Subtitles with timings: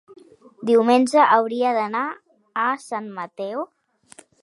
[0.69, 2.03] Diumenge hauria d'anar
[2.65, 3.67] a Sant Mateu.